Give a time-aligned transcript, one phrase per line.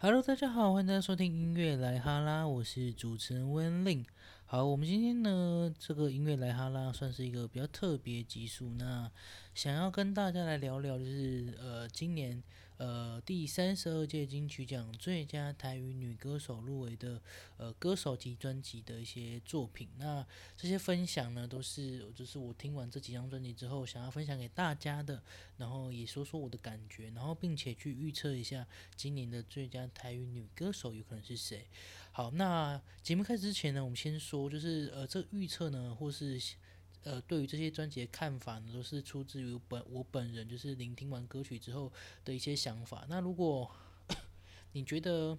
[0.00, 4.06] Hello，大家好，欢迎大家收听音乐来哈拉，我是主持人温令。
[4.46, 9.10] 好，我们今天呢，这个音乐来哈拉算是一个比较特别集数，那
[9.56, 12.40] 想要跟大家来聊聊，就是呃，今年。
[12.78, 17.20] 呃，第三十二届金曲奖最佳台语女歌手入围的
[17.56, 20.24] 呃歌手及专辑的一些作品，那
[20.56, 25.20] 这些分享呢，都是就是我听完这几张专辑之后，想要分享给大家的，
[25.56, 28.64] 然后也说说我的感觉，然后并且去预测一下
[28.94, 31.66] 今年的最佳台语女歌手有可能是谁。
[32.12, 36.40] 好，那节目开始之前呢，我们先说，就是呃，这预测呢，或是。
[37.04, 41.90] 呃，对于这些专辑的看法呢，都是出自于本我本人，就是聆听完歌曲之后
[42.24, 43.06] 的一些想法。
[43.08, 43.70] 那如果
[44.72, 45.38] 你觉得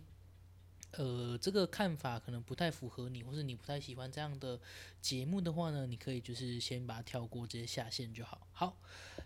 [0.93, 4.59] 呃这个看法可能不太符合你，或是你不太喜欢这样的
[5.01, 8.47] 节目的话呢，你可以就是先把它跳过，直接下线就好。
[8.51, 8.77] 好，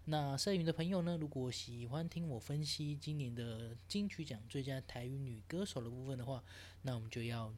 [0.06, 6.44] 那摄影的朋友呢，如果喜欢听我分析今年的金曲奖最佳台语女歌手的部分的话，
[6.82, 7.54] 那我们就要。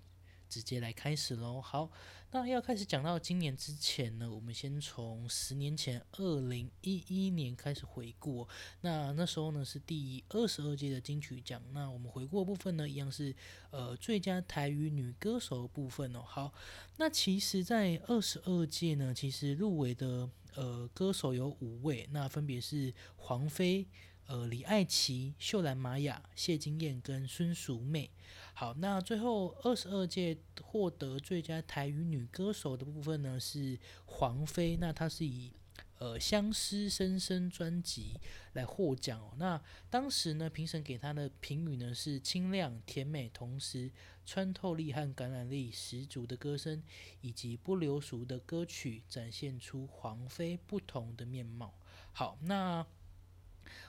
[0.56, 1.60] 直接来开始喽。
[1.60, 1.92] 好，
[2.32, 8.48] 那要开始讲到今年之前呢，我们先从十年前二零一一年开始回顾。
[8.80, 11.62] 那那时候呢是第二十二届的金曲奖。
[11.74, 13.36] 那我们回顾的部分呢，一样是
[13.72, 16.22] 呃最佳台语女歌手的部分哦。
[16.26, 16.54] 好，
[16.96, 23.86] 那其实，在二十二届呢，其实入围的呃歌手有五位，那分别是黄飞。
[24.28, 28.10] 呃，李艾琪、秀兰玛雅、谢金燕跟孙淑媚。
[28.56, 34.78] 好，那最后二十二届获得最佳台语女歌手的部分呢，是黄飞。
[34.78, 35.54] 那她是以
[36.00, 38.20] 呃《相思深深》专辑
[38.54, 39.34] 来获奖哦。
[39.38, 43.92] 那当时呢，评审给她的评语呢是清亮甜美，同时
[44.26, 46.82] 穿透力和感染力十足的歌声，
[47.22, 51.76] 以及不流俗的歌曲，展现出黄飞不同的面貌。
[52.12, 52.84] 好，那。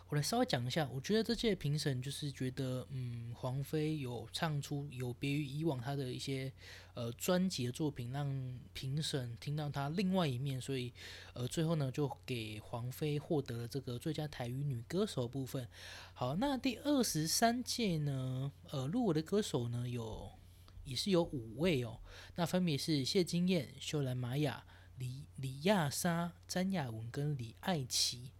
[0.08, 6.52] 我来稍微讲一下，我觉得这届评审就是觉得，嗯，黄飞有唱出有别于以往他的一些
[6.94, 10.92] 呃专辑的作品，让评审听到他另外一面，所以
[11.34, 15.68] 呃最后呢就给黄飞获得了这个最佳台语女歌手部分。
[16.14, 20.30] 好，那第二十三届呢，呃入围的歌手呢有
[20.84, 21.98] 也是有五位哦，
[22.36, 24.64] 那分别是谢金燕、秀兰玛雅、
[24.98, 28.30] 李李亚莎、詹雅文跟李爱琪。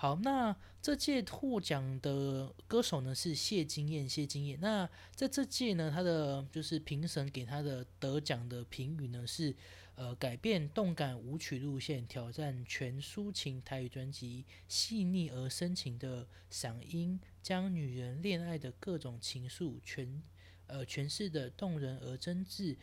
[0.00, 4.58] 好，那这届获奖的歌手呢是谢金燕，谢金燕。
[4.58, 9.54] 那在这届呢，他的就是评审给他的得奖的评语呢是，
[9.96, 20.22] 呃，改变动感舞曲路线，挑战全抒情台语专辑，细腻而深情的嗓音，将女人恋爱的各种情愫全
[20.66, 22.78] 呃诠释的动人而真挚，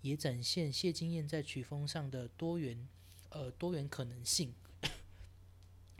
[0.00, 2.86] 也展现谢金燕在曲风上的多元
[3.30, 4.54] 呃多元可能性。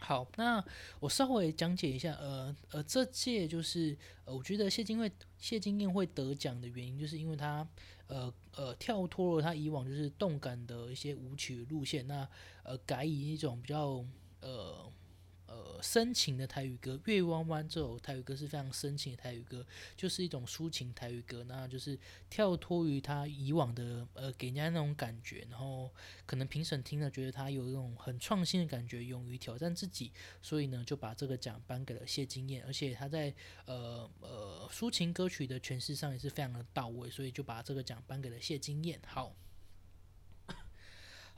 [0.03, 0.63] 好，那
[0.99, 7.67] 我稍微讲解一下，呃呃，这届就是呃，我觉得谢金会谢金燕会得奖的原因，就是因为他
[8.09, 12.29] 呃呃跳脱了他以往就是动感的一些舞曲路线，那
[12.65, 14.05] 呃改以一种比较
[14.41, 14.91] 呃。
[15.53, 21.99] 呃，深情的台语歌《月弯弯》这首台语歌是非常深情的台语歌，就是一种抒情台语歌，那就是
[22.31, 25.91] 跳脱于他以往的呃给人家那种感觉，然后
[26.25, 33.35] 可能评审听了觉得他有一种很创新的感觉，勇于挑战自己，所以呢就把这个奖颁给了谢金燕，而且他在
[33.67, 38.99] 呃呃抒情歌曲的诠释上也是非常的到位，所以就把这个奖颁给了谢金燕。
[39.07, 39.37] 好。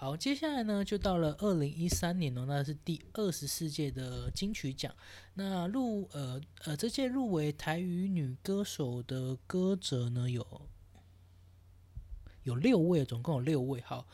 [0.05, 4.95] 好，接下来呢，就到了二零一三年哦，那是第二十四届的金曲奖。
[5.33, 10.47] 那入呃呃，这届入围台语女歌手的歌者呢，有
[12.43, 13.81] 有六位，总共有六位。
[13.81, 14.07] 好，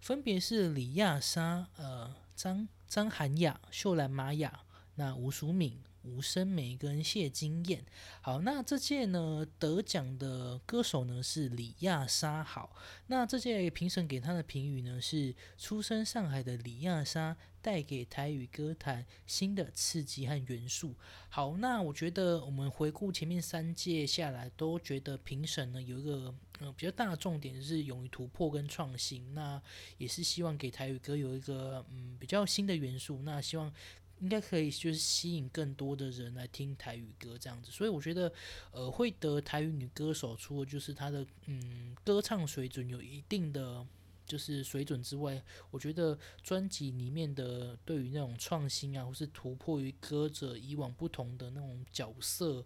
[0.00, 4.62] 分别是李亚莎、呃张张涵雅、秀兰玛雅、
[4.96, 5.78] 那吴淑敏。
[6.08, 7.84] 吴声梅跟谢金燕，
[8.22, 12.74] 好，那这届呢得奖的歌手呢是李亚莎，好，
[13.08, 20.94] 那这届评审给他的评语呢是出生上海的李亚莎带给台语歌坛新的刺激和元素，
[21.28, 29.60] 好，那我觉得我们回顾前面三届下来，都觉得评审呢有一个嗯比较大的重点是勇于突破跟创新，那
[29.98, 33.70] 也是希望给台语歌有一个嗯比较新的元素，那希望。
[34.20, 38.32] 应该可以，就是吸引更多的人来听台语歌这样子，所以我觉得，
[38.72, 43.86] 呃，会得台语女歌手，除了就是她的嗯歌唱水准有一定的
[44.26, 52.64] 就是水准之外，我觉得专辑里面的对于那种创新啊，或是突破于歌者以往不同的那种角色，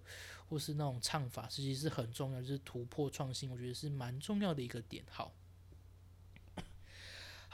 [0.49, 5.05] 或是那种唱法，其实是很重要，就是突破创新，我觉得是蛮重要的一个点。
[5.09, 5.33] 好。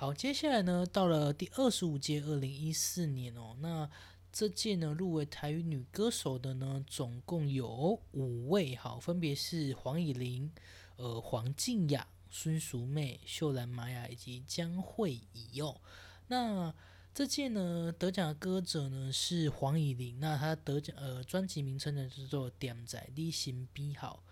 [0.00, 3.90] 好，接下来呢，到了第二十五届二零一四年哦，那
[4.30, 10.52] 这届呢入围台语女歌手的呢，总共有五位，好，分别是黄以玲、
[10.94, 15.80] 呃黄静雅、孙淑妹、秀兰玛雅以及江慧仪哦。
[16.28, 16.72] 那
[17.12, 24.22] 这届呢得奖的歌者呢是黄以玲，那她得奖呃专辑名称呢叫做《点仔你心比好》。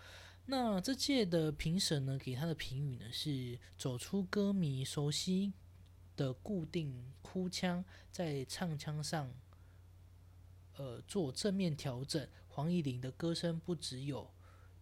[0.46, 5.52] 那这届的评审呢给他的评语呢是走出歌迷熟悉
[6.16, 9.32] 的固定哭腔，在唱腔上。
[10.76, 12.28] 呃，做正面调整。
[12.48, 14.30] 黄艺玲的歌声不只有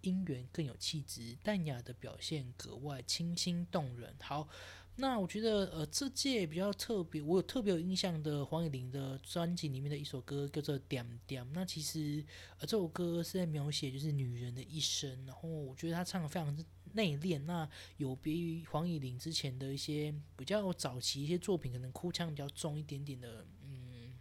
[0.03, 4.15] 音源，更有气质，淡雅的表现格外清新动人。
[4.21, 4.49] 好，
[4.97, 11.45] 那我觉得呃，这届比较特别，我有特别有印象的黄以玲的专辑里面的一首歌叫做《点点》。
[11.53, 12.25] 那其实
[12.59, 17.41] 呃，这首歌是在描写就是女人的一生，然后我觉得她唱的非常之内敛。
[17.41, 23.45] 那有别于黄以玲之前的一些比较早期一些作品，可能哭腔比较重一点点的。
[23.63, 24.13] 嗯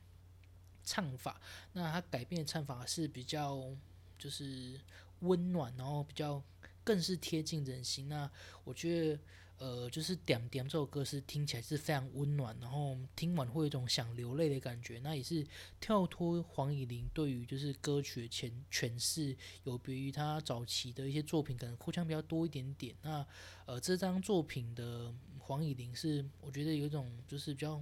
[0.85, 1.39] 唱法，
[1.71, 3.73] 那她改变的唱法是比较
[4.19, 4.77] 就是
[5.19, 6.43] 温暖，然后比较
[6.83, 8.09] 更是贴近人心。
[8.09, 8.29] 那
[8.65, 9.19] 我觉得，
[9.63, 14.99] 呃，就是《点点》这首歌是听起来是非常温暖，然后听完会有一种想流泪的感觉。
[14.99, 15.47] 那也是
[15.79, 19.33] 跳脱黄以玲对于就是歌曲的诠诠释，
[19.63, 22.93] 有别于他早期的一些作品，可能哭腔比较多一点点。
[23.03, 23.25] 那
[23.65, 27.81] 呃，这张作品的黄以玲是我觉得有一种就是比较。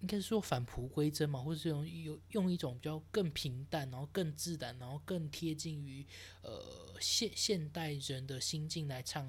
[0.00, 6.06] 应该是说返璞归真嘛，或者是用有用一种比较更平淡，然后更自然，然后更贴近于
[6.40, 9.28] 呃现现代人的心境来唱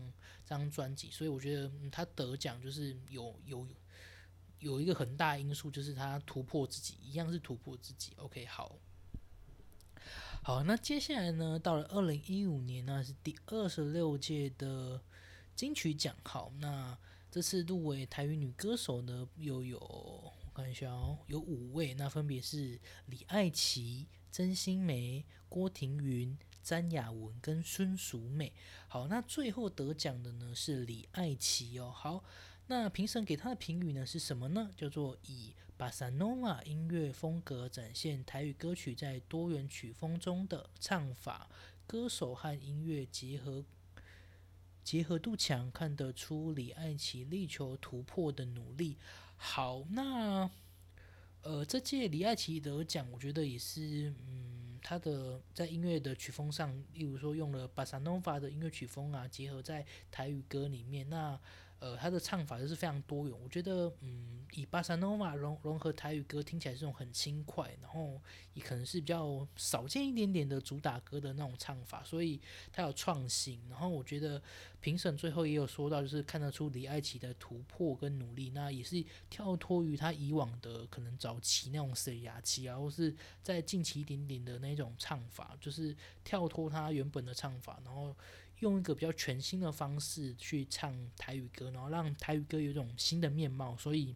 [0.50, 3.68] 张专辑，所以我觉得他得奖就是有有
[4.58, 8.14] 有一个很大因素，就是他突破自己，一样是突破自己。
[8.16, 8.80] OK，好，
[10.42, 15.00] 好，那接下来呢，到了二零一五年呢，是第二十六届的
[15.56, 16.98] 金曲奖，好，那
[17.30, 20.34] 这次入围台语女歌手呢，又有我。
[20.52, 26.38] 看一下哦，有五位，那分别是李爱琪、曾心梅、郭庭云、
[26.70, 28.54] 詹雅文跟孙淑美。
[28.88, 31.90] 好，那最后得奖的呢是李爱琪哦。
[31.90, 32.24] 好，
[32.68, 34.70] 那评审给他的评语呢是什么呢？
[34.78, 41.50] 叫做以巴萨诺瓦音乐风格展现台语歌曲在多元曲风中的唱法，
[41.88, 43.66] 歌手和音乐结合
[44.84, 48.96] 结合度强，看得出李爱琪力求突破的努力。
[49.38, 50.48] 好，那
[51.42, 61.40] 呃，这届李爱琪得奖，我觉得也是，嗯，他的在音乐的曲风上，例如说用了巴萨诺瓦的音乐曲风啊，结合在台语歌里面，那。
[61.82, 68.22] 呃，他的唱法就是非常多元，我觉得，嗯，以巴萨诺瓦融融合台语歌，听起来是种很轻快，然后
[68.54, 72.42] 也可能是比较少见一点点的主打歌的那种唱法，所以
[72.74, 73.62] 他有创新。
[73.70, 74.44] 然后我觉得
[74.82, 88.16] 评审最后也有说到，就是看得出李爱琪的突破跟努力，那也是跳脱于他以往的可能早期那种水牙期啊，或是在近期一点点的那种唱法，就是跳脱他原本的唱法，然后。
[88.60, 94.14] 用一个比较全新的方式去唱台语歌，然后让台语歌有一种新的面貌，所以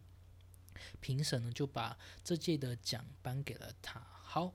[1.00, 4.06] 评审呢就把这届的奖颁给了他。
[4.22, 4.52] 好，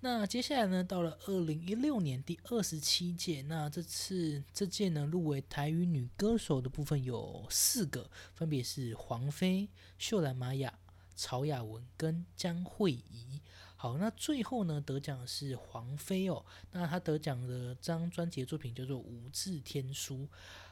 [0.00, 10.78] 那接下来呢，到了二零一六年第二十七届，那这次这届呢入围台语女歌手的部分有四个，分别是黄飞、秀兰玛雅、
[11.16, 13.40] 曹雅文跟江慧仪。
[13.74, 16.44] 好，那最后呢，得奖的是黄飞哦。
[16.72, 20.16] 那她得奖的这张专辑作品叫做《无字天书》。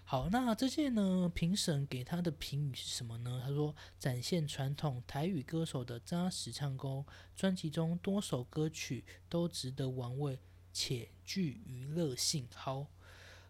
[0.05, 3.41] 好，那这届呢，评审给他的评语是什么呢？
[3.43, 10.39] 他说：展现传统台语歌手的扎实唱功，专辑中多首歌曲都值得玩味
[10.73, 12.47] 且具娱乐性。
[12.55, 12.87] 好，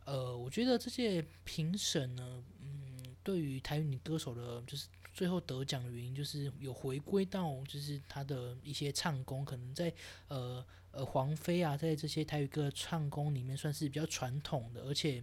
[0.05, 4.87] 呃，我觉得这届评审呢，嗯，对于台语女歌手的，就是。
[5.15, 9.95] 最后得奖的原因就是有回归到，就是他的一些唱功，可能在
[10.27, 15.23] 呃呃黄飞啊，在这些台语歌唱功里面算是比较传统的，而且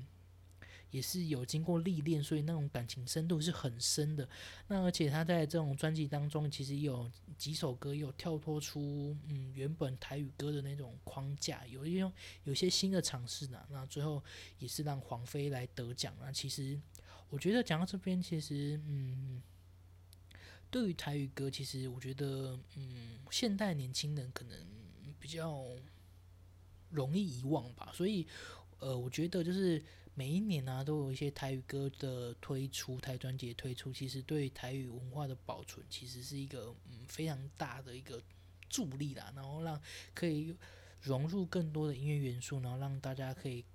[0.91, 4.29] 也是有经过历练，所以那种感情深度是很深的。
[4.67, 13.65] 那而且他在这种专辑当中，其实有几首歌有跳脱出嗯原本台语歌的那种框架，有一种有些新的尝试呢。
[13.71, 14.23] 那最后
[14.59, 16.79] 也是让黄飞来得奖那其实
[17.29, 19.41] 我觉得讲到这边，其实嗯。
[20.69, 24.57] 对于台语歌，其实我觉得，嗯，现代年轻人可能
[25.19, 25.65] 比较
[26.89, 27.91] 容易遗忘吧。
[27.93, 28.25] 所以，
[28.79, 29.83] 呃，我觉得就是
[30.21, 38.21] 每一年呢，都有一些台语歌的推出，台专辑推出，其实对台语文化的保存，其实是一个嗯非常大的一个
[38.69, 39.33] 助力啦。
[39.35, 39.81] 然后让
[40.13, 40.55] 可以
[41.01, 43.65] 融入更多的音乐元素，然后让大家可以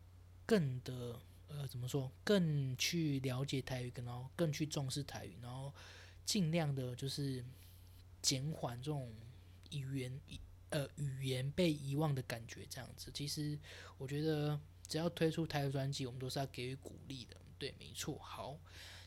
[0.47, 5.73] 更的呃怎么说，更去了解台语，然后更去重视台语，然后。
[6.25, 7.45] 尽量的，就是
[8.21, 9.12] 减缓这种
[9.71, 10.21] 语言
[10.71, 13.12] 呃语言被遗忘的感觉这样子。
[13.15, 13.57] 其实
[13.97, 17.37] 我觉得只要推出台语专辑，我们都是要给予鼓励的。
[17.59, 18.19] 对，没错。
[18.19, 18.59] 好，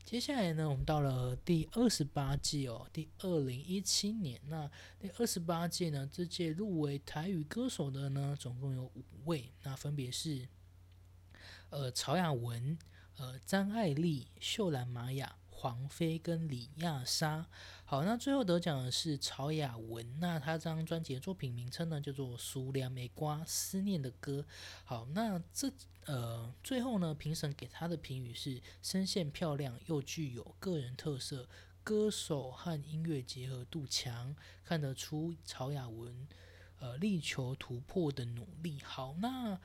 [0.04, 4.42] 接下来呢，我们到了第二十八届哦，第二零一七年。
[4.48, 4.70] 那
[5.00, 10.48] 第二十八届呢，这届入围台语歌手的呢，总共有五位，那分别是
[11.70, 12.78] 呃曹雅文、
[13.18, 15.36] 呃张爱丽、秀兰玛雅。
[15.60, 17.46] 黄飞跟李亚莎，
[17.84, 24.40] 好，那最后得奖的是曹雅文，那他这张专辑的作品名称呢叫做《苏良梅瓜思念的歌》。
[24.86, 25.70] 好，那这
[26.06, 31.50] 呃最后呢，评审给他的评语是声线漂亮又具有个人特色，
[31.84, 36.26] 歌手和音乐结合度强，看得出曹雅文
[36.80, 38.80] 呃力求突破的努力。
[38.82, 39.60] 好，那。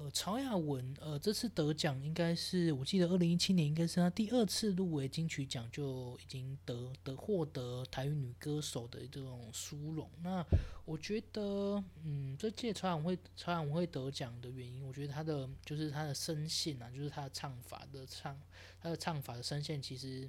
[0.00, 10.08] 呃，曹雅文，呃，这次得奖应该是，我记得二零一七年应该是他第二次入围金曲奖就已经得得获得台语女歌手的这种殊荣。
[10.22, 10.42] 那
[10.86, 18.34] 我觉得，嗯，这届曹雅文会曹雅文会得奖的原因，我觉得他的就是他的声线啊，就是他的唱法的唱，
[18.80, 20.26] 他的唱法的声线其实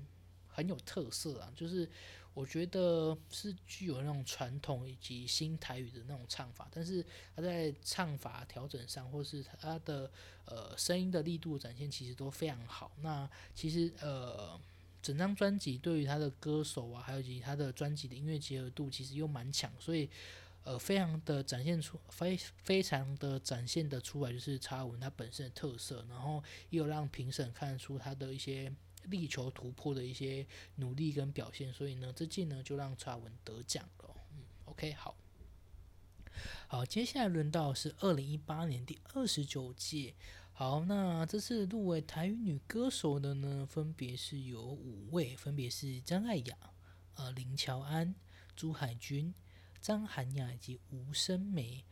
[0.48, 1.90] 很有特色啊，就是。
[2.34, 10.10] 我觉得是具有那种传统以及新台语的那种唱法，但是他在唱法调整上，或是他的
[10.46, 12.90] 呃声音的力度展现，其实都非常好。
[13.02, 14.58] 那其实呃
[15.02, 20.10] 整张专辑对于他的歌手啊，还有以及他的专辑的音乐结合度，其实又蛮强，所以
[20.64, 28.72] 呃非常的展现出非非常的展现的出来，就是查文他本身的特色，然后也有让评审看出他的一些。
[29.04, 34.16] 力求突破的一些努力跟表现，所以呢，这届呢就让蔡文得奖了。
[34.34, 35.16] 嗯，OK，好，
[36.68, 40.14] 好，接下来轮到是二零一八年第二十九届。
[40.54, 46.56] 好，那这次入围台语女歌手的呢，分别是有五位，分别是张爱雅、
[47.16, 48.14] 呃林乔安、
[48.56, 49.34] 朱海军、
[49.80, 51.84] 张涵雅以及吴声梅。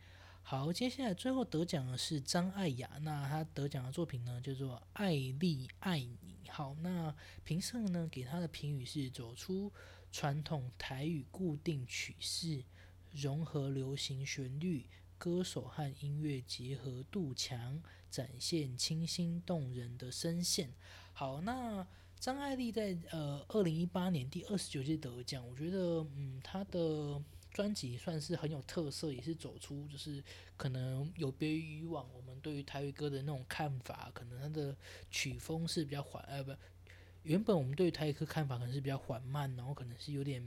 [0.50, 6.40] 好，接下来最后得奖的是张艾雅，那她得奖的作品呢叫做《爱丽爱你》。
[6.50, 7.14] 好，那
[7.44, 9.72] 评审呢给她的评语是走出
[10.10, 12.64] 传统台语固定曲式，
[13.12, 17.80] 融合流行旋律，歌手和音乐结合度强，
[18.10, 20.72] 展现清新动人的声线。
[21.12, 21.86] 好，那
[22.18, 27.22] 张爱丽在呃二零一八年第二十九届得奖，我觉得嗯她的。
[27.50, 30.22] 专辑算是很有特色，也是走出就是
[30.56, 34.76] 可能有别于以往我们对于台语歌的那种看法，可能它的
[35.10, 36.52] 曲风是比较缓，呃不，
[37.22, 40.42] 原本我们对于台语歌看法可能是比较缓慢，然后可能是有点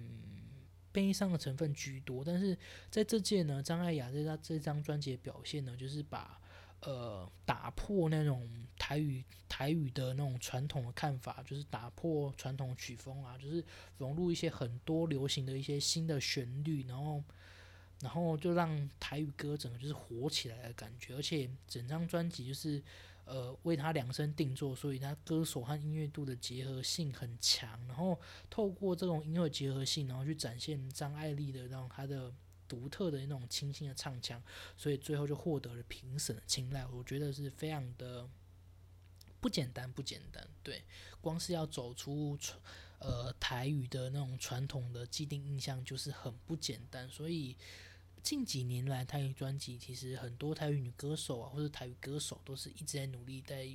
[0.92, 2.58] 悲伤的成分居多，但是
[2.90, 6.40] 在这届呢，张艾雅在他这张专辑的表现呢，就是把。
[6.86, 8.46] 呃，打破那种
[8.78, 13.64] 台语台语的那种传统的看法，就是打破传统曲风啊，就是
[13.98, 17.24] 融入一些很多流行的一些新的旋律，然后，
[18.02, 21.16] 然后就让台语歌整个就是火起来的感觉。
[21.16, 22.84] 而且整张专辑就是
[23.24, 27.80] 呃为他量身定做，所以他歌手和音乐度的结合性很强。
[27.88, 32.34] 然后透过这种音乐结合性，然后去展现张爱丽的让他的。
[32.74, 34.42] 独特的那种清新的唱腔，
[34.76, 36.84] 所以最后就获得了评审的青睐。
[36.88, 38.28] 我觉得是非常的
[39.40, 40.44] 不简单，不简单。
[40.64, 40.82] 对，
[41.22, 42.36] 光是要走出
[42.98, 47.08] 呃台语的那种传统的既定印象，就是很不简单。
[47.08, 47.56] 所以
[48.24, 53.70] 近几年来，台语专辑其实很多台语女歌手啊，或者台语歌手，都是一直在努力在。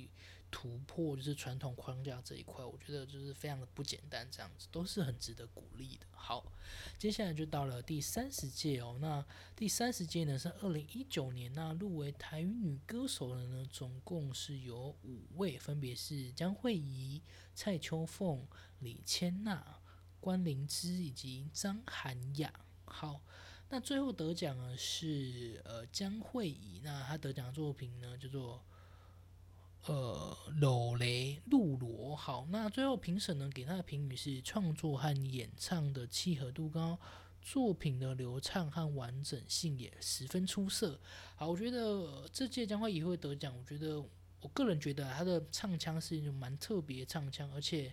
[0.51, 6.07] 突破就是传统框架这一块，我觉得就是非常的不简单，这样子都是很值得鼓励的。
[6.11, 6.51] 好，
[6.97, 8.97] 接下来就到了第三十届哦。
[8.99, 9.25] 那
[9.55, 17.21] 第三十届呢是二零一九年，那入围台语女歌手的呢总共是有五位，分别是江慧仪、
[17.53, 18.47] 蔡秋凤、
[18.79, 19.79] 李千娜、
[20.19, 22.51] 关灵芝以及张涵雅。
[22.85, 23.21] 好，
[23.69, 28.63] 那最后得奖的是呃江慧仪，那她得奖的作品呢叫做。
[29.85, 36.99] 呃，罗雷露罗好，那最后评审呢给他的评语是创作和演唱的契合度高，
[37.41, 40.99] 作品的流畅和完整性也十分出色。
[41.35, 43.55] 好，我觉得这届将会也会得奖。
[43.57, 43.99] 我觉得
[44.41, 47.91] 我个人觉得他的唱腔是一种蛮特别唱腔，而且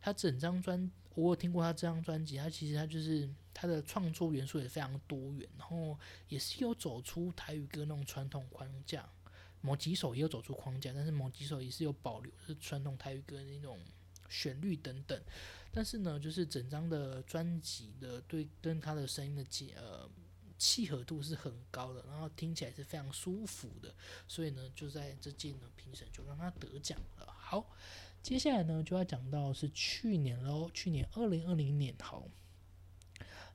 [0.00, 5.96] 他整张专我有听过他这张专辑，他其实他就是他的创作元素也非常多元，然后
[6.28, 9.06] 也是有走出台语歌那种传统框架。
[9.66, 13.80] 某几首也有走出框架，但是某几首也是有保留，是传统台语歌那种
[14.28, 15.20] 旋律等等。
[15.72, 20.08] 但是呢，就是整张的专辑的对跟他的声音的结呃
[20.56, 23.92] 契合度是很高的，然后听起来是非常舒服的。
[24.28, 27.26] 所以呢，就在这届呢，评审就让他得奖了。
[27.36, 27.74] 好，
[28.22, 32.28] 接下来呢就要讲到是去年喽，去年二零二零年好。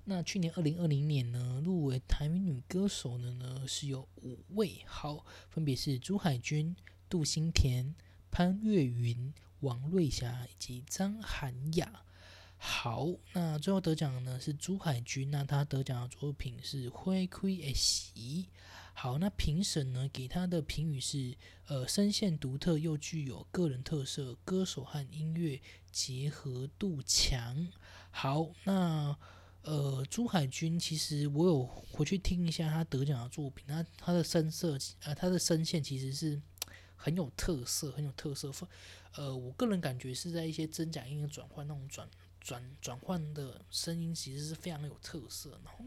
[0.05, 6.75] 那去年二零二零年呢，入围台语女歌手的呢是有五位，好，分别是朱海军、
[7.08, 7.96] 杜新田、
[8.29, 12.03] 潘越云、王瑞霞以及张涵雅。
[12.58, 18.43] 好，那最后得奖的呢是朱海军，那他得奖的作品是《灰灰的喜》。
[18.93, 21.36] 好，那评审呢给他的评语是：
[21.67, 25.60] 呃，声线独特又具有个人特色，歌手和音乐
[25.91, 27.70] 结合度强。
[28.12, 29.17] 好，那
[29.63, 36.41] 呃，朱海军其实我有回去听一下他得奖的作品，那他的声色呃，他的声线其实是
[36.96, 38.51] 很有特色，很有特色。
[39.15, 42.08] 呃，我个人感觉是在一些真假音的转换那种转。
[42.44, 45.86] 转转换的声音其实是非常有特色，然后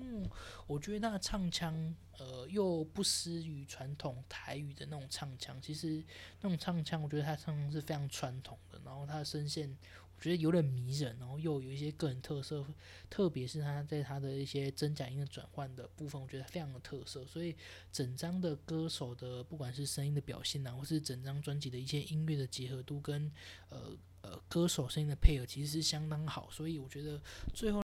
[0.69, 1.75] 我觉得他的唱腔，
[2.16, 5.61] 呃，又不失于传统台语的那种唱腔。
[5.61, 6.00] 其实
[6.40, 9.76] 那种唱腔，我觉得他唱是非常传统的，然后他的声线，
[10.25, 12.64] 觉得有点迷人，然后又有一些个人特色，
[13.11, 17.26] 特别是他在他的一些真假音的转换的部分，我觉得非常的特色。
[17.26, 17.54] 所以
[17.93, 23.31] 整张的歌手的不管是声音的表现啊，或是整张专辑的一些音乐的结合度跟
[23.69, 23.95] 呃。
[24.25, 27.21] 呃，歌手声音的配合其实是相当好，所以我觉得
[27.52, 27.83] 最后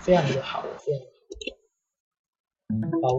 [0.00, 0.90] 非常的好，非
[2.66, 3.18] 常好，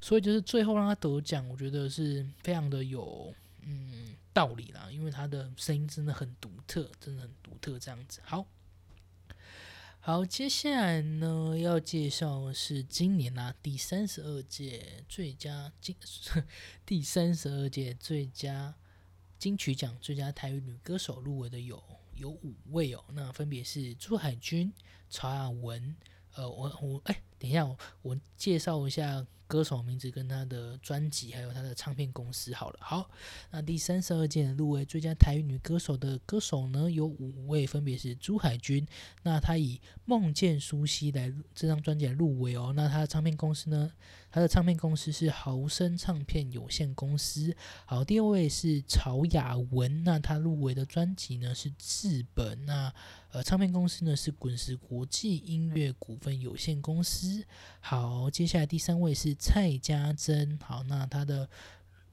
[0.00, 8.20] 所以就是最后让他得奖，我觉得是非常的有嗯道理啦，因为他的声音真的很独特，真的很独特这样子。
[8.24, 8.46] 好，
[10.00, 15.96] 好，接下来呢要介绍是今年啊第三十二届最佳金
[16.86, 18.74] 第三十二届最佳。
[19.38, 21.82] 金曲奖最佳台语女歌手入围的有
[22.12, 24.70] 有五位哦，那分别是朱海军、
[25.08, 25.96] 曹雅文，
[26.34, 27.66] 呃，我我哎，等一下，
[28.02, 29.26] 我介绍一下。
[29.50, 32.54] 歌手名字跟他的专辑，还有他的唱片公司。
[32.54, 33.10] 好了，好，
[33.50, 38.86] 那第三十二届入围最佳台语女歌手的歌手呢，有五位，分别是朱海军。
[39.24, 42.72] 那他以《梦见苏西》来这张专辑来入围哦。
[42.76, 43.90] 那他的唱片公司呢？
[44.30, 47.54] 他的唱片公司是豪生唱片有限公司。
[47.84, 50.04] 好，第二位是曹雅文。
[50.04, 52.58] 那他入围的专辑呢是《日本》。
[52.64, 52.92] 那
[53.32, 57.44] 呃，唱片公司呢是滚石国际音乐股份有限公司。
[57.80, 60.58] 好，接下来第三位是蔡家珍。
[60.62, 61.48] 好，那他的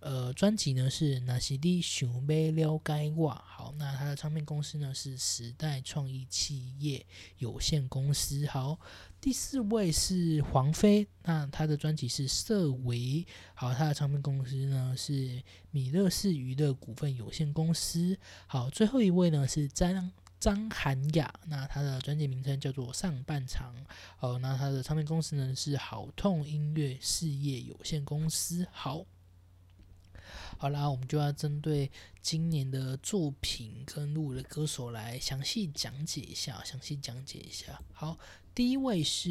[0.08, 3.30] 呃专辑呢是《那些的想要了解我》。
[3.46, 7.06] 好，那他的唱片公司呢是时代创意企业
[7.40, 8.46] 有限公司。
[8.48, 8.80] 好，
[9.20, 11.06] 第四位是黄飞。
[11.24, 12.98] 那他的专辑是《色维》。
[13.54, 18.18] 好，他的唱片公司呢是米勒士娱乐股份有限公司。
[18.46, 20.10] 好，最后一位呢是张。
[20.40, 23.76] 张涵雅，那他的专辑名称叫做《上半场》
[24.20, 28.68] 哦，那他的唱片公司呢是好痛音乐事业有限公司。
[28.72, 29.04] 好，
[30.58, 31.92] 好啦，我们就要针对
[32.22, 37.80] 今年的作品跟录的歌手来详细讲解一下，详细讲解一下。
[37.94, 38.18] 好，
[38.56, 39.30] 第一位是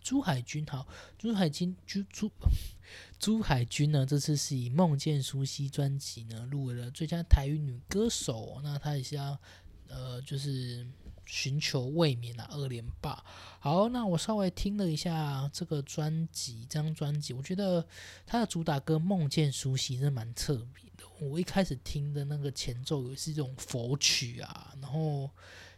[0.00, 0.86] 朱海军，好，
[1.18, 2.30] 朱海军，朱朱
[3.18, 9.38] 朱海军呢，这次是以《梦见苏西》专辑呢入围了最佳台语女歌手，那他也是要。
[9.86, 10.84] 呃，就是
[11.26, 13.24] 寻求卫冕啊，二连霸。
[13.60, 17.86] 好，那我稍微听了一下这个专辑，这张专辑，我觉得
[18.26, 21.04] 他的主打歌《梦见熟悉》是蛮特别的。
[21.20, 25.30] 我一开始听的那个前奏也是一种佛曲啊，然后，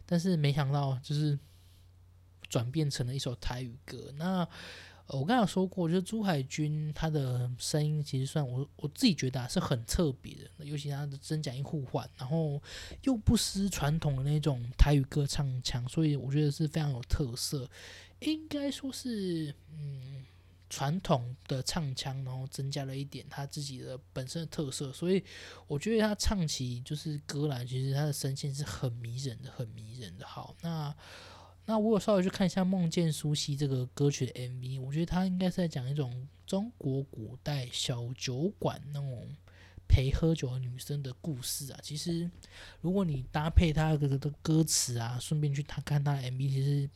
[0.05, 1.37] 但是没想到就是
[2.49, 4.11] 转变成了一首台语歌。
[4.17, 4.47] 那
[5.09, 12.61] 我刚才说过，就是朱海军他的声音其实算我我自己觉得啊是很特别的，尤其他的真假音互换，然后
[13.03, 17.69] 又不失传统的那种台语歌唱腔，所以我觉得是非常有特色。
[18.19, 20.25] 应该说是嗯
[20.69, 25.23] 传统的唱腔，然后增加了一点他自己的本身的特色，所以
[25.67, 30.27] 我觉得他唱起就是歌来，其实他的声线是很迷人的，很迷人的。
[30.27, 30.93] 好，那。
[31.69, 39.27] 那我有稍微去看一下《梦见苏西》这个歌曲的 MV，我觉得他应该是在讲一种中国古代小酒馆那种
[39.85, 41.79] 陪喝酒的女生的故事啊。
[41.83, 42.31] 其实，
[42.79, 46.89] 如果你搭配他的的歌词啊，顺便去他看他 MV，其实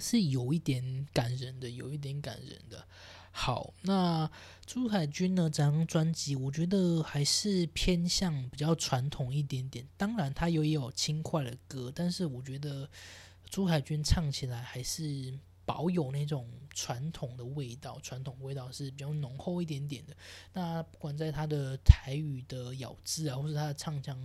[0.00, 2.86] 是有一点感人的，有一点感人的。
[3.32, 4.30] 好，那
[4.64, 5.50] 朱海军呢？
[5.50, 9.86] 这张专辑我觉得还是偏向比较传统一点点。
[9.98, 12.88] 当然，他有也有轻快的歌，但是我觉得。
[13.52, 20.16] 朱海军唱起来还是保有那种传统的味道，传统味道是比较浓厚一点点的。
[20.52, 24.18] 那不管在他的台语的咬字啊，或者他的唱腔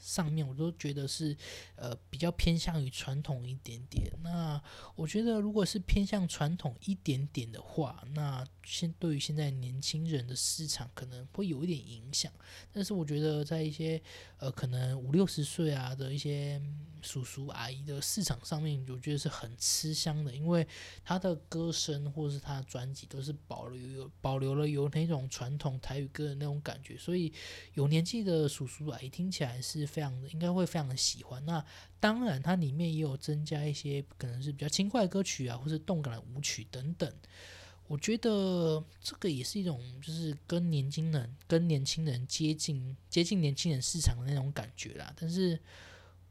[0.00, 1.36] 上面，我都觉得是
[1.76, 4.10] 呃比较偏向于传统一点点。
[4.22, 4.60] 那
[4.94, 12.30] 我觉得如果是偏向传统一点点的话，那现对于现在年轻人的市场可能会有一点影响。
[12.72, 14.00] 但是我觉得在一些
[14.38, 16.60] 呃可能五六十岁啊的一些
[17.02, 20.66] 叔叔阿姨的市场上面，我觉得是很吃香的，因为
[21.02, 27.32] 他的歌声或是他的专辑都是保留有保留了有那种传统台语歌的那种感觉，所以
[27.74, 31.44] 有年纪的叔叔阿姨听起来是非常，应该会非常的喜欢。
[31.46, 31.64] 那
[31.98, 37.12] 当然，它里面也有增加一些可能是比较轻快的歌曲啊，或是动感的舞曲等等。
[37.86, 45.12] 我觉得这个也是一种，就是跟年轻人、跟年轻人接近、接近年轻人市场的那种感觉啦。
[45.18, 45.58] 但是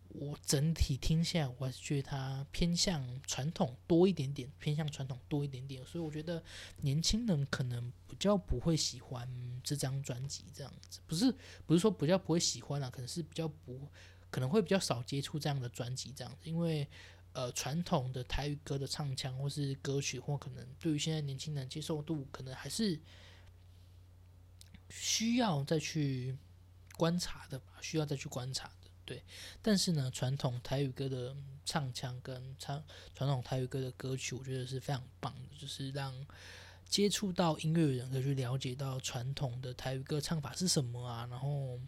[0.09, 5.85] 我整体听下来，我还是觉得它偏向传统多一点点，偏向传统多一点点。
[5.85, 6.43] 所以我觉得
[6.81, 9.27] 年轻人可能比较不会喜欢
[9.63, 11.33] 这张专辑这样子，不是
[11.65, 13.87] 不是说比较不会喜欢啊，可能是比较不
[14.29, 16.87] 可能会比较少接触这样的专辑这样子，因为。
[17.31, 22.99] 呃，传统的台语歌的唱腔，或是歌曲，或可能对于现在年轻人接受度，可能还是
[24.89, 26.35] 需要再去
[26.97, 28.71] 观察的吧，需要再去观察。
[29.09, 29.23] 对，
[29.59, 32.83] 但是呢，传统台语歌的唱腔跟唱
[33.15, 36.13] 传统台语歌的歌曲，我觉得是非常棒的，就是让
[36.87, 41.79] 接触到音乐的人可以去了解到传统的台语歌唱法是什么啊，然后。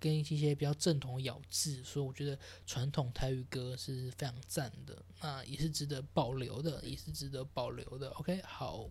[0.00, 8.10] 跟一些比较正统的咬字，所以我觉得传统台语歌是非常赞的，那也是值得保留的，也是值得保留的。
[8.10, 8.86] OK，好，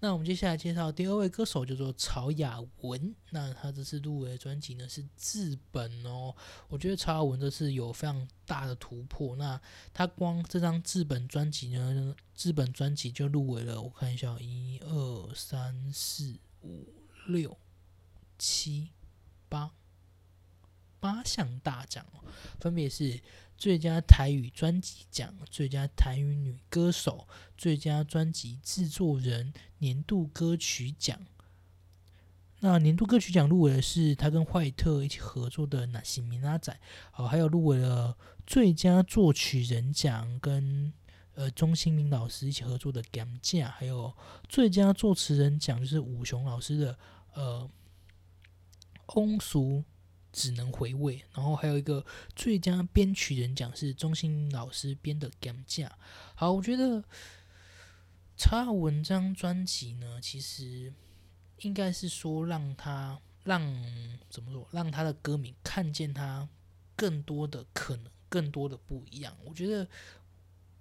[0.00, 3.14] 那我们接下来介绍第二位歌手，叫做曹雅文。
[3.30, 6.34] 那他这次入围的专辑呢是《至本》哦，
[6.68, 9.34] 我觉得曹雅文这次有非常大的突破。
[9.36, 9.58] 那
[9.94, 16.86] 他光这张《至本》专辑呢，《至本》专辑就入围了，我看一下，一二三四五
[17.26, 17.56] 六
[18.38, 18.90] 七
[19.48, 19.70] 八。
[21.04, 22.02] 八项大奖，
[22.58, 23.20] 分别是
[23.58, 31.20] 最佳台语专辑奖、最佳台语女歌手、最佳专辑制作人、年度歌曲奖。
[32.60, 36.72] 那年度歌曲奖入围的是他跟坏特一起合作的《那些米拉仔》，
[37.22, 40.90] 哦，还有入围了最佳作曲人奖跟
[41.34, 44.16] 呃钟兴民老师一起合作的《感价》，还有
[44.48, 46.98] 最佳作词人奖就是武雄老师的
[47.34, 47.70] 呃
[49.20, 49.80] 《翁俗》。
[50.34, 55.86] 只能回味，然后还有一个最佳编曲人奖是钟心老师编的《gam 架》。
[56.34, 57.04] 好，我觉得
[58.36, 60.92] 查文章专辑呢，其实
[61.60, 63.62] 应该是说让他让
[64.28, 66.48] 怎么说，让他的歌迷看见他
[66.96, 69.36] 更多的可能，更多的不一样。
[69.44, 69.88] 我觉得，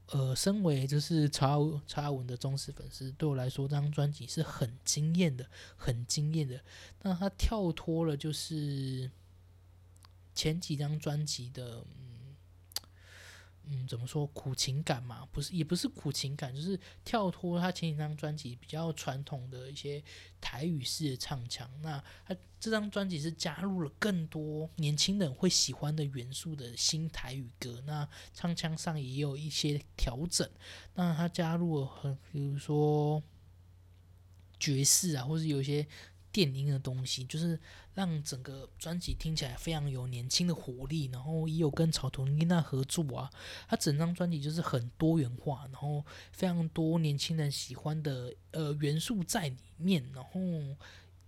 [0.08, 6.60] 呃，身为就是查查文的忠实粉丝，对我来说，这张专辑是很惊艳的，很惊艳的。
[7.04, 9.12] 那他跳脱了，就是。
[10.34, 12.36] 前几张专辑的，嗯
[13.65, 15.26] 嗯，怎么说苦情感嘛？
[15.32, 20.04] 不是，也不是苦情感，就是跳脱他前几张专辑比较传统的一些
[20.41, 21.69] 台语式的唱腔。
[21.82, 27.82] 那他这张专辑是加入了更多年轻人会喜欢的元素的新台语歌。
[27.86, 30.50] 那唱腔上也有一些调整。
[30.96, 33.24] 那他加入了很，比如说
[34.60, 35.88] 爵士啊，或是有一些。
[36.34, 37.58] 电音的东西，就是
[37.93, 43.32] 让整个专辑听起来非常有年轻的活力，然后也有跟草图妮娜合作啊，
[43.69, 50.41] 他整张专辑就是很多元化，然后非常多年轻人喜欢的呃元素在里面，然后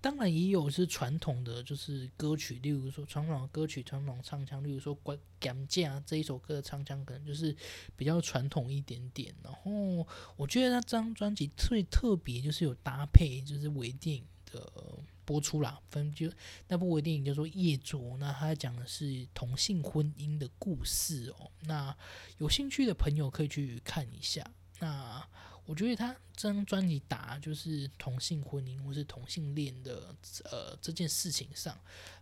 [0.01, 7.55] 当然也有是传统的就是歌曲，例如说传统的歌曲、传统唱腔，例如说《关感架》这一首歌的唱腔可能就是
[7.95, 14.23] 比较传统一点点，然后我觉得他这张专辑最特别就是有搭配就是微电影。
[14.57, 16.31] 呃，播出啦，分就
[16.67, 21.51] 那部微电影叫做《夜作》，那它讲的是同性婚姻的故事哦。
[21.61, 21.95] 那
[22.37, 24.45] 有兴趣的朋友可以去看一下。
[24.79, 25.25] 那
[25.65, 30.15] 我觉得他这张专辑打就是同性婚姻或是同性恋的
[30.51, 31.75] 呃这件事情上，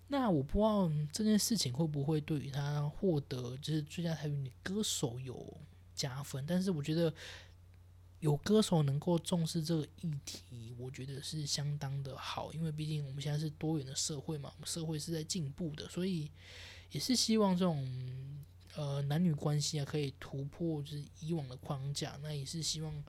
[0.08, 5.58] 那我不知道这件事情会不会对于他获得就是最佳台语女歌手有
[5.93, 7.13] 加分，但是我觉得。
[8.23, 16.31] 有歌手能够重视这个议题，我觉得是相当的好，因为毕竟我们现在是多元的社会嘛，我们社会是在进步的，所以
[16.91, 17.86] 也是希望这种
[18.75, 23.03] 呃男女关系啊可以突破就是以往的框架，那也是希望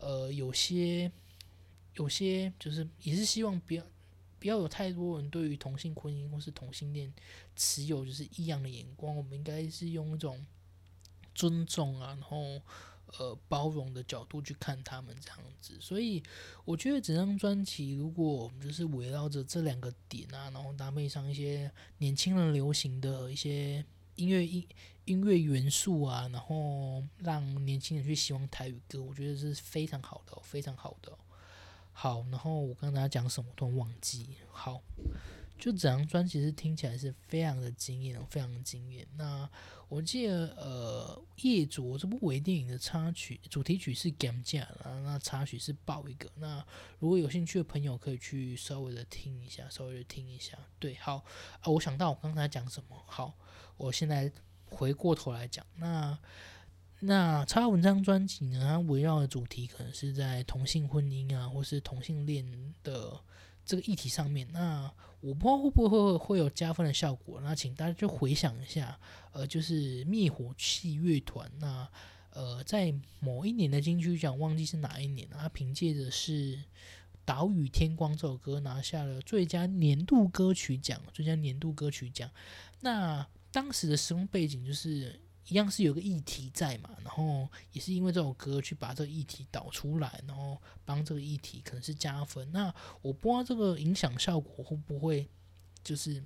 [0.00, 1.12] 呃有些
[1.94, 3.84] 有些就是也是希望不要
[4.40, 7.14] 不要有太多人对于同性婚姻或是同性恋
[7.54, 10.44] 持有就是异样的眼光，我们应该是用一种
[11.36, 12.60] 尊重啊，然后。
[13.18, 15.76] 呃包容的角度去看他们这样子。
[15.80, 16.22] 所以
[16.64, 23.84] 我觉得整张专辑，如果我们就是围绕着这两个点啊，然后搭配上一些年轻人流行的一些
[24.16, 24.66] 音乐音
[25.04, 31.16] 音乐元素啊，然后让年轻人去喜欢台语歌，我觉得是非常好的，非常好的。
[31.92, 34.36] 好，然后我刚才讲什么都忘记。
[34.50, 34.82] 好，
[35.58, 39.06] 就整张专辑是听起来是非常的惊艳，非常的惊艳。
[39.16, 39.48] 那
[39.88, 46.30] 我记得，呃，夜卓这部微电影的插曲主题曲是《Gam 架》，然后那插曲是爆一个。
[46.36, 46.64] 那
[46.98, 50.58] 如果有兴趣的朋友可以去稍微的听一下，稍微的听一下。
[50.78, 51.24] 对，好
[51.60, 53.02] 啊，我想到我刚才讲什么。
[53.06, 53.34] 好，
[53.76, 54.32] 我现在
[54.64, 56.18] 回过头来讲那。
[57.00, 58.58] 那插文章专辑呢？
[58.58, 63.20] 它围绕的主题可能是在同性婚姻啊，或是同性恋的
[63.66, 64.48] 这个议题上面。
[64.52, 67.40] 那我不知道会不会会有加分的效果。
[67.42, 68.98] 那请大家就回想一下，
[69.32, 71.50] 呃，就是灭火器乐团。
[71.58, 71.86] 那
[72.30, 76.56] 呃，在某一年的金曲奖，忘记是哪一年，他凭借的是
[77.24, 82.30] 《岛屿天光》这首歌拿下了最佳年度歌曲奖，最佳年度歌曲奖。
[82.80, 85.20] 那当时的时空背景就是。
[85.48, 92.50] 一样是有个议题在嘛，然后也是因为这首歌去把这个议题导出来，然后帮这个议题可能是加分。
[92.52, 95.28] 那我不知道这个影响效果会不会
[95.82, 96.22] 就是。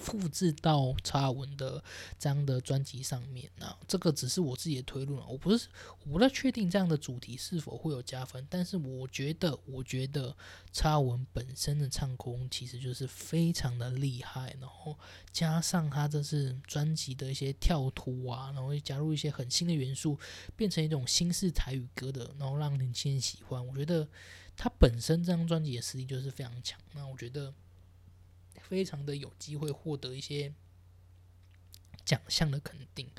[0.00, 1.82] 复制到查文的
[2.18, 5.68] 这样的专辑上面，那这个只是我自己的推论我不是
[6.04, 10.34] 我不太确定这样的主题是否会有加分，但是我觉得，我觉得
[10.72, 14.96] 查文本身的唱功其实就是非常的厉害，然后
[15.32, 20.18] 加上他这是专辑的一些跳图啊，然后加入一些很新的元素，
[20.56, 23.66] 变成一种新式台语歌的，然后让年轻人喜欢。
[23.66, 24.08] 我觉得
[24.56, 27.52] 他本身这张专辑的实力就是非常强，那我觉得。
[28.68, 30.52] 非常的有机会获得一些
[32.04, 33.10] 奖项的肯定，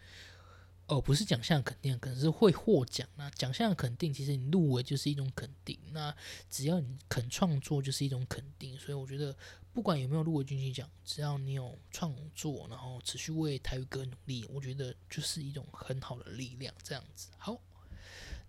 [0.87, 3.07] 哦，不是奖项肯定，可能是会获奖。
[3.15, 5.77] 那奖项肯定，其实你入围就是一种肯定。
[5.91, 6.15] 那
[6.49, 8.77] 只要你肯创作，就是一种肯定。
[8.77, 9.35] 所以我觉得，
[9.73, 16.73] 不管有没有入围金曲奖，只要你有创作，然后持续为台语歌努力，我觉得就是一种很好的力量。
[16.83, 17.59] 这样子，好。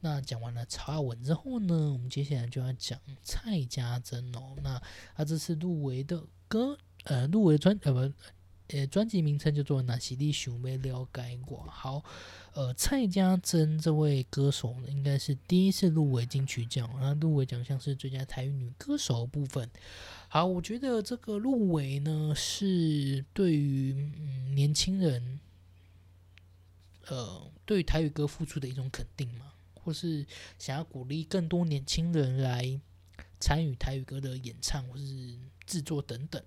[0.02, 4.56] 那讲完了曹雅文之后呢，我们接下来就要讲蔡家珍哦。
[4.62, 4.82] 那
[5.14, 6.78] 他这次入围的歌。
[7.04, 8.14] 呃，入围专呃不，
[8.68, 11.58] 呃专辑名称叫做《那西你想要了解我》。
[11.70, 12.04] 好，
[12.52, 19.68] 呃，蔡家珍这位歌手呢，应该是第一次入围金曲奖，那入围奖项是最佳台语女歌手部分。
[20.28, 25.40] 好，我觉得这个入围呢，是对于嗯年轻人，
[27.06, 30.24] 呃，对台语歌付出的一种肯定嘛，或是
[30.58, 32.80] 想要鼓励更多年轻人来
[33.40, 35.36] 参与台语歌的演唱或是
[35.66, 36.40] 制作等等。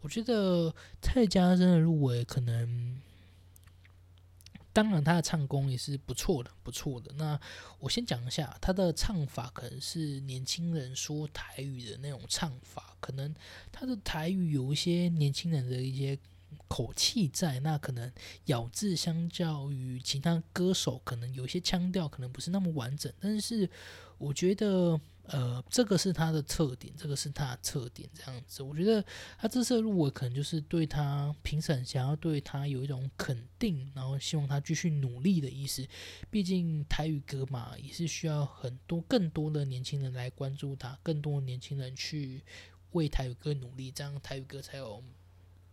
[0.00, 3.00] 我觉得蔡家真的入围可能，
[4.72, 7.12] 当然他的唱功也是不错的，不错的。
[7.16, 7.38] 那
[7.80, 13.34] 我先讲一下他的唱法，可能是年轻人说台语的那种唱法，可能
[13.72, 16.16] 他的台语有一些年轻人的一些
[16.68, 18.12] 口气在，那可能
[18.44, 23.68] 咬字相较于其他歌手，可能有些腔调可能不是那么完整，但是
[24.18, 25.00] 我觉得。
[25.28, 29.04] 呃，这个是他的特点，这个是他的特点，这样子，我觉得
[29.38, 35.86] 他这次入围可能就是对他评审想要对他有一种肯定，然后希望他继续努力的意思。
[36.30, 42.42] 毕竟台语歌嘛，也是需要很多更多的年轻人来关注他，更多年轻人去
[42.92, 45.04] 为台语歌努力，这样台语歌才有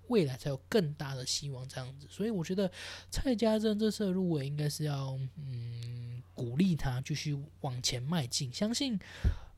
[0.09, 2.07] 未来，才有更大的希望，这样子。
[2.09, 2.69] 所以我觉得
[3.09, 8.99] 蔡家珍这次入围应该是要嗯鼓励他继续往前迈进，相信。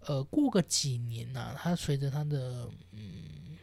[0.02, 3.58] 呃，过个几年呐，他随着他的嗯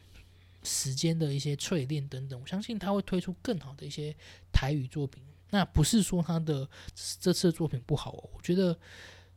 [0.63, 4.15] 时间的一些淬炼等等，我相信他会推出更好的一些
[4.53, 5.23] 台语作品。
[5.51, 6.69] 那不是说他的
[7.21, 8.77] 这次的作品不好哦，我觉得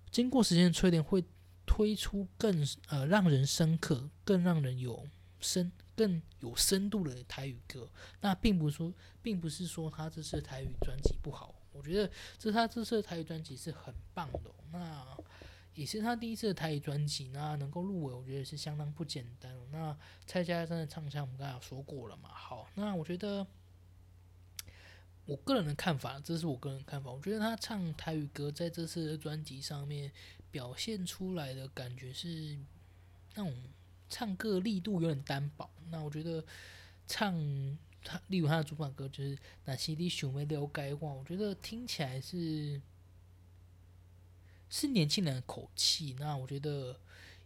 [0.10, 1.24] 经过时间的淬炼，会
[1.66, 5.06] 推出更呃让人深刻、更让人有
[5.40, 7.88] 深、更有深度的台语歌。
[8.22, 14.50] 那并不是说，并不是说他这次台语专辑不好，我觉得这他这次台语专辑是很棒的。
[14.72, 15.06] 那
[15.78, 19.56] 也是他第一次的台语专辑，那能够入围，我觉得是相当不简单。
[19.72, 22.30] 那蔡家真的唱腔，我们刚才有说过了嘛？
[22.34, 23.46] 好，那我觉得
[25.26, 30.12] 我个人的看法，这是我个人的看法，我觉得他唱台语歌在这次的专辑上面
[30.50, 32.58] 表现出来的感觉是
[33.36, 33.54] 那种
[34.10, 35.70] 唱歌力度有点单薄。
[35.92, 36.44] 那我觉得
[37.06, 37.36] 唱
[38.04, 39.36] 他，例如他的主打歌就是
[39.66, 42.82] 《那些你想要了解我》，我觉得听起来是。
[44.70, 47.00] 是年轻人的口气，那我觉得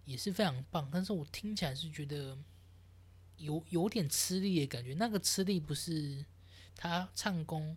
[0.05, 0.89] 也是非常棒。
[0.91, 2.37] 但是我听起来是觉得
[3.37, 4.93] 有有点吃力的感觉。
[4.95, 6.25] 那个吃力不是
[6.75, 7.75] 他唱功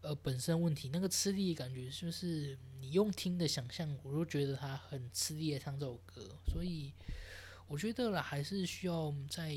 [0.00, 6.92] 呃本身问题，那个吃力的感觉就是你用听的想象，我都觉得他很吃力的唱这首歌，所以
[7.66, 9.50] 我觉得啦，还是需要在，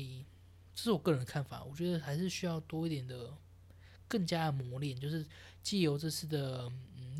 [0.74, 3.32] 这是我个人的看法，我觉得还是需要多一点的
[4.12, 5.24] 更加的磨练，就是
[5.62, 6.70] 借由这次的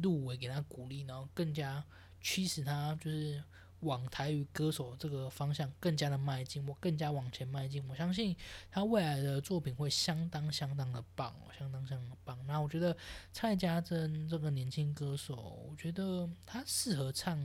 [0.02, 1.82] 入围给他鼓励，然后更加
[2.20, 3.42] 驱使他就是。
[3.82, 7.84] 往台语歌手这个方向更加的迈进，我更加往前迈进。
[7.88, 8.36] 我相信
[8.70, 12.38] 他未来的作品会相当相当的棒，相当相当的棒。
[12.46, 12.96] 那我觉得
[13.32, 15.34] 蔡家珍这个年轻歌手，
[15.68, 17.36] 我觉得他适合唱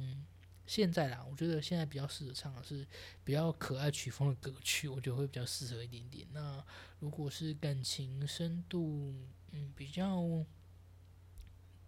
[0.68, 1.26] 现在啦。
[1.28, 2.86] 我觉得现在比较适合唱的是
[3.24, 6.28] 比较可爱曲风的歌曲，我觉得会比较适合一点点。
[6.34, 6.64] 那
[7.00, 9.16] 如果是感情深度
[9.58, 10.46] 嗯比较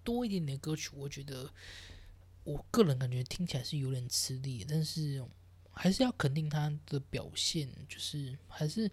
[0.03, 1.49] 多一点点歌曲，我觉得。
[2.45, 5.23] 我个人感觉听起来是有点吃力，但是
[5.71, 8.89] 还是要肯定他的表现，就是还是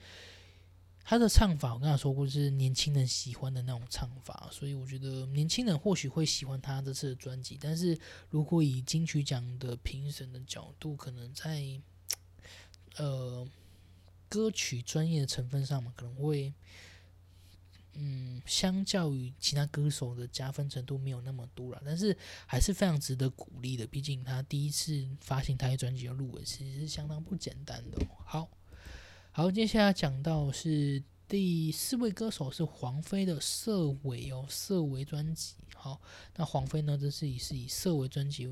[1.03, 1.73] 他的唱法。
[1.73, 7.57] 我刚才说过是年轻人喜欢的那种唱法，所以我觉得年轻人或许会喜欢他这次的专辑。
[7.59, 11.81] 但是如果以金曲奖的评审的角度，可能在
[12.97, 13.49] 呃
[14.29, 16.53] 歌曲专业的成分上嘛，可能会。
[17.99, 23.87] 嗯，相较于其他歌手的加分程度没有那么多了，但是还是非常值得鼓励的。
[23.87, 28.07] 毕竟他第一次发行台语专辑要入围，其实是相当不简单的。
[28.25, 28.49] 好，
[29.33, 35.55] 好，接下来讲到是第四位歌手是黄飞的《色尾》哦，《色尾》专辑。
[35.75, 36.01] 好，
[36.37, 38.47] 那黄飞呢，这是以是以《色尾》专辑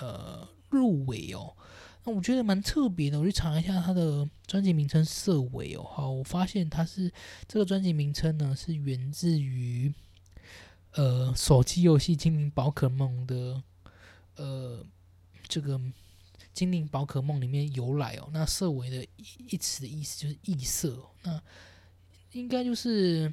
[0.00, 1.56] 呃入围哦。
[2.04, 5.84] 那我觉得蛮特别的，我去查一下他的专辑名称“色尾”哦。
[5.84, 7.12] 好，我发现他是
[7.46, 9.94] 这个专辑名称呢，是源自于
[10.94, 13.62] 呃手机游戏《精灵宝可梦》的
[14.34, 14.84] 呃
[15.46, 15.78] 这个
[16.52, 18.28] 《精灵宝可梦》里面由来哦。
[18.32, 19.06] 那“色尾”的
[19.48, 21.40] 一词的意思就是异色，那
[22.32, 23.32] 应该就是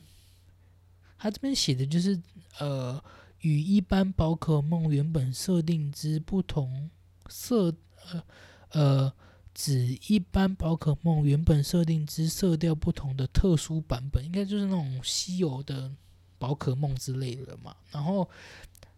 [1.18, 2.22] 他这边写的就是
[2.60, 3.04] 呃
[3.40, 6.92] 与一般宝可梦原本设定之不同
[7.30, 7.74] 色
[8.12, 8.24] 呃。
[8.72, 9.12] 呃，
[9.54, 15.92] 指一般宝可梦原本设定之色调不同的特殊版本，应该就是那种稀有的
[16.38, 17.76] 宝可梦之类的嘛。
[17.92, 18.30] 然后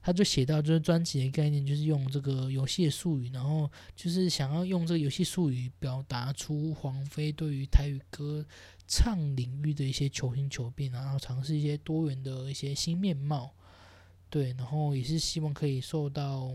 [0.02, 8.46] 他就写到，就是专辑的概念就是用这个游戏的术语，然后就是想要用这个游戏术语表达出黄飞对于台语歌
[8.88, 13.54] 唱领域的一些求新求变，然后尝试一些多元的一些新面貌。
[14.30, 16.52] 对，然后也是希望可以受到。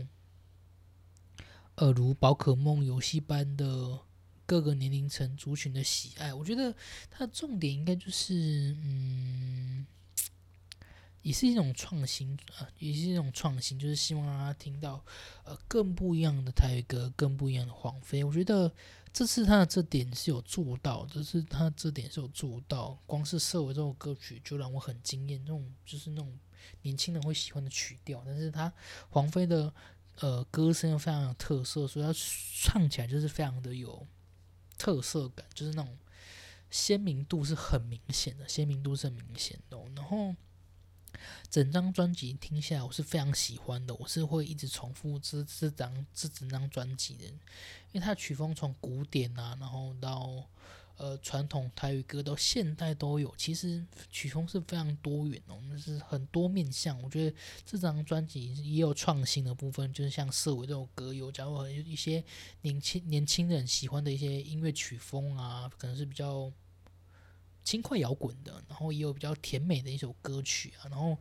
[1.77, 3.99] 呃，如宝可梦游戏般的
[4.47, 6.73] 各个年龄层族群的喜爱，我觉得
[7.11, 9.85] 它的重点应该就是，嗯，
[11.21, 15.05] 也是一种创新啊，也是一种创新，就是希望让他听到
[15.43, 18.23] 呃更不一样的台语歌，更不一样的黄飞。
[18.23, 18.73] 我觉得
[19.13, 22.97] 这次他的这点是有做到，这次他这点是有做到。
[23.05, 26.39] 光是《社会》这首歌曲就让我很惊艳，这种就是那种
[26.81, 28.73] 年轻人会喜欢的曲调，但是他
[29.11, 29.71] 黄飞的。
[30.19, 34.05] 呃，歌声又非常有特色，所以他唱起来就是非常的有
[34.77, 35.97] 特色感，就是那种
[36.69, 39.77] 鲜明度是很明显的，鲜明度是很明显的。
[39.95, 40.35] 然后
[41.49, 50.49] 整张专辑听下来，我是非常喜欢的，我是会一直重复这这张这整张专辑的，因为它的曲风从古典啊，然后到。
[50.97, 57.01] 呃，传统台语歌到现代都有，其实曲风是非常多元哦，那是很多面向。
[57.03, 62.23] 我觉得这张专辑也有创新的部分，就是像《色尾》这首歌，有加入一些
[62.61, 66.51] 年轻年轻人喜欢的一些音乐曲风啊，可能是比较
[67.63, 71.17] 轻快摇滚的，然后也有比较甜美的一首歌曲啊，然后。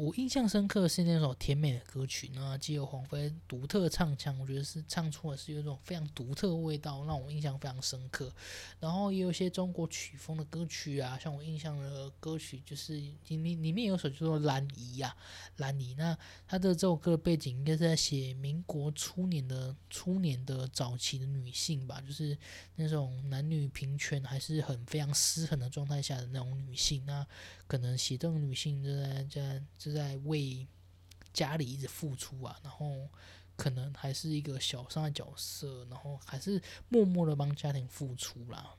[0.00, 8.32] 我印象深刻的是那首甜美的歌曲，那既有黄飞独特唱腔，我觉得是唱出的是有一种非常独特味道，让我印象非常深刻。
[8.78, 15.14] 然后也有一些中国曲风的歌曲啊，像我印象的歌曲就是里里面有首叫做《兰姨》呀，
[15.60, 15.94] 《兰姨》。
[15.98, 22.34] 那他的这首歌的背景应该是在写民国初年的初年的早期的女性吧，就是
[22.76, 27.04] 那种男女平权还是很非常失衡的状态下的那种女性。
[27.04, 27.26] 那
[27.70, 29.94] 可能写这种女性正在在正。
[29.94, 30.66] 在为
[31.32, 33.08] 家里一直付出啊，然后
[33.54, 38.74] 可能还是一个小三的角色，然后还是默默的帮家庭付出啦。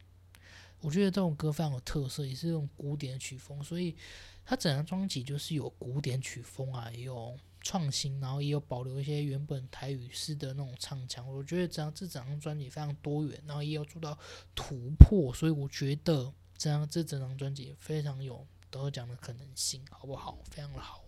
[0.82, 3.96] 我觉得这种歌非常有特色，也是这种古典曲风，所以
[4.44, 11.26] 它整张专辑就是有古典曲风啊，也有创新，然后也有保留一些原本台语式的那种唱腔。
[11.34, 14.20] 我觉得这张这整张专辑非常多元，然后也有做到
[14.54, 20.40] 突破，所以我觉得这张这整张专辑非常有都有讲的可能性，好不好？
[20.50, 21.04] 非常的好。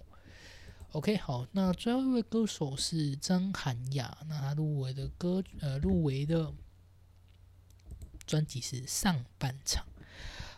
[0.92, 6.54] OK，好，那最后一位歌手是张涵雅，那他入围的歌，呃，入围的
[8.28, 9.84] 专辑是上半场。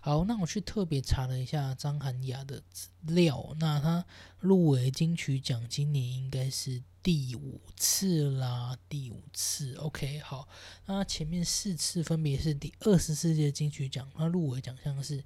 [0.02, 4.06] 好，那我去特别查了一下张涵雅的资料，那她
[4.40, 9.74] 入围金曲奖今年应该是第五次啦，第五次。
[9.76, 10.50] OK，好，
[10.86, 15.24] 那前面四次分别是第二十四届金曲奖，她入围奖项是。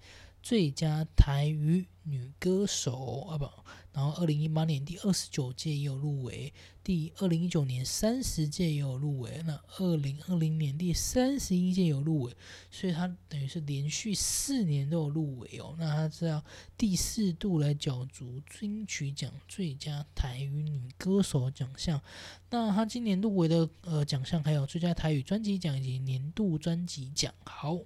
[0.50, 3.48] 最佳台语女歌手啊不，
[3.94, 6.52] 然后二零一八年第二十九届也有入围，
[6.84, 12.36] 第二零一九年三十届也有入围，那二零二零年第三十一届有入围，
[12.72, 15.76] 所以她等于是连续四年都有入围哦。
[15.78, 16.44] 那她是要
[16.76, 22.02] 第四度来角逐金曲奖最佳台语女歌手奖项。
[22.50, 27.32] 那她今年入围的呃奖项还有最佳台语专辑奖以及年度专辑奖。
[27.46, 27.78] 好。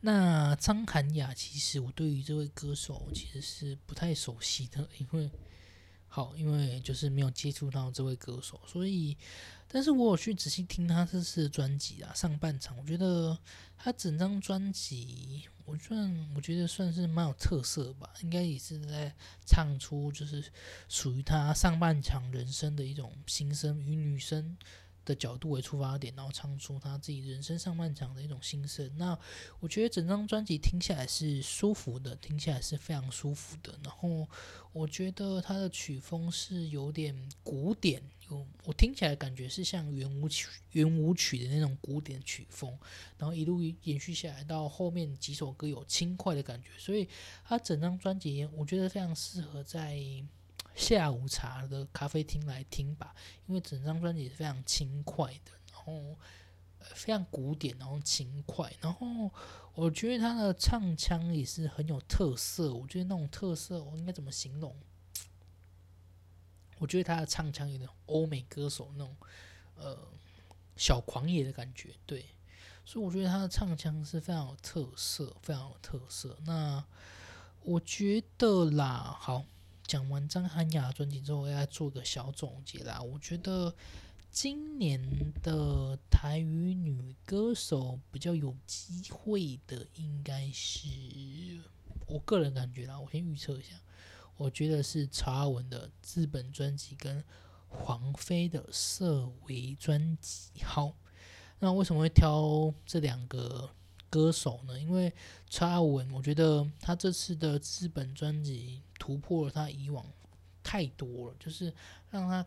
[0.00, 5.30] 那张涵雅，其实我对于这位歌手其实是不太熟悉的，因为
[6.06, 9.16] 好，因为就是没有接触到这位歌手，所以，
[9.66, 13.36] 但是我有去仔细听他这次的专辑啊，上半场，我觉得
[13.76, 20.42] 他整张专辑，我算我觉得算是蛮有特色吧，应该也是在唱出就是
[20.88, 24.56] 属于他上半场人生的一种心声与女生。
[25.08, 28.92] 的角度为出发点，然后唱出他自己人生上半场的一种心声。
[28.98, 29.18] 那
[29.58, 33.78] 我觉得整张专辑听起来是舒服的，听起来是非常舒服的。
[33.82, 34.28] 然后
[34.72, 42.78] 我觉得他的曲风是有点古典，有我听起来感觉是像圆舞曲、圆舞曲的那种古典曲风。
[43.16, 47.08] 然后一路延续下来到后面几首歌有轻快的感觉，所以
[47.44, 49.98] 他整张专辑我觉得非常适合在。
[50.78, 53.12] 下午茶的咖啡厅来听吧，
[53.46, 56.16] 因为整张专辑是非常轻快的，然后
[56.94, 59.28] 非常古典，然后轻快，然后
[59.74, 62.72] 我觉得他的唱腔也是很有特色。
[62.72, 64.74] 我觉得那种特色，我应该怎么形容？
[66.78, 69.16] 我觉得他的唱腔有点欧美歌手那种
[69.74, 69.98] 呃
[70.76, 72.24] 小狂野的感觉，对，
[72.84, 76.38] 所以我觉得他的唱腔是非常有特色，非常有特色。
[76.46, 76.84] 那
[77.62, 79.44] 我觉得啦，好。
[79.88, 83.00] 讲完张涵雅专辑之后，我要做个小总结啦。
[83.00, 83.74] 我觉得
[84.30, 85.00] 今年
[85.42, 90.86] 的台语女歌手比较有机会的，应该是
[92.06, 93.00] 我个人感觉啦。
[93.00, 93.80] 我先预测一下，
[94.36, 97.24] 我觉得是曹阿文的资本专辑跟
[97.68, 100.62] 黄飞的色为专辑。
[100.62, 100.94] 好，
[101.60, 103.70] 那为什么会挑这两个？
[104.10, 104.78] 歌手呢？
[104.80, 105.12] 因为
[105.48, 110.04] 查阿文，我觉得他这次的资本专辑突破了他以往
[110.62, 111.72] 太多了，就是
[112.10, 112.46] 让他，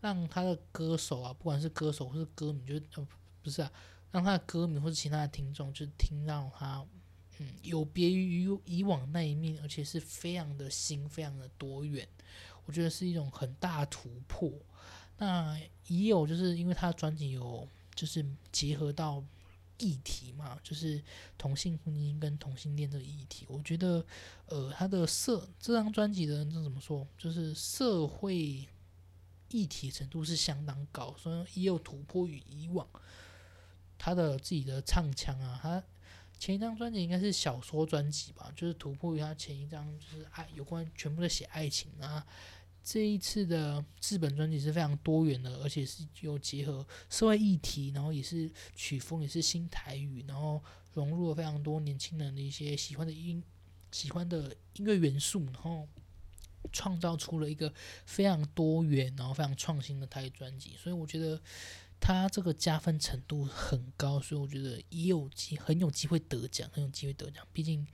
[0.00, 3.08] 让他的歌手啊，不管是歌手或是歌迷，就呃
[3.42, 3.72] 不是啊，
[4.10, 6.86] 让他的歌迷或是其他的听众，就听到他，
[7.38, 12.06] 嗯，有别于以往那一面，而且是非常的新，非常的多元，
[12.66, 14.52] 我觉得是一种很大突破。
[15.16, 19.24] 那也有就是因为他的专辑有就是结合到。
[19.80, 21.02] 议题嘛，就是
[21.36, 23.44] 同性婚姻跟同性恋这个议题。
[23.48, 24.06] 我觉得，
[24.46, 28.68] 呃，他的社这张专辑的这怎么说，就是社会
[29.48, 32.86] 议题程度是相当高，所以也有突破于以往。
[33.98, 35.82] 他的自己的唱腔啊，他
[36.38, 42.26] 前一张专辑应该是小说专辑吧，就是突破于他前一张就是爱有关全部的写爱情啊。
[42.82, 50.62] 这一次的日本专辑是非常多元的，而且是有结合社会议题，然后也是曲风也是新台语，然后
[50.94, 53.42] 融入了非常多年轻人的一些喜欢的音、
[53.92, 55.86] 喜欢的音乐元素，然后
[56.72, 57.72] 创造出了一个
[58.06, 60.74] 非常多元、然后非常创新的台语专辑。
[60.76, 61.40] 所以我觉得
[62.00, 67.46] 他这个加分程度很高，所以我觉得也有机很有机会得奖，很有机会得奖。
[67.52, 67.86] 毕竟。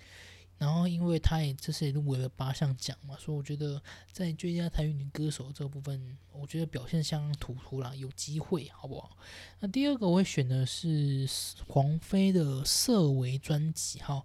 [0.58, 9.18] 然后，因为他也这次也入围了八项奖嘛，所以我觉得在最佳台语女歌手这部分，我觉得表现相当突出啦，有机会，好不好？
[9.60, 11.28] 那第二个我会选的是
[11.68, 14.24] 黄飞的《色维》专辑，哈。